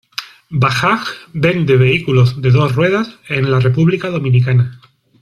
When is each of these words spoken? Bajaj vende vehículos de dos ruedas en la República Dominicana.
Bajaj 0.49 1.11
vende 1.31 1.77
vehículos 1.77 2.41
de 2.41 2.49
dos 2.49 2.73
ruedas 2.73 3.19
en 3.29 3.51
la 3.51 3.59
República 3.59 4.09
Dominicana. 4.09 4.79